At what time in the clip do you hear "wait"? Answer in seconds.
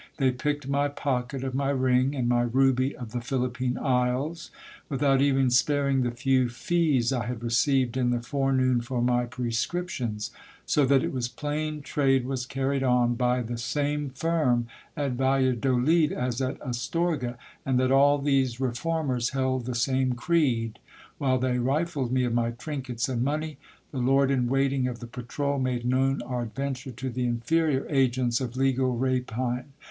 24.49-24.73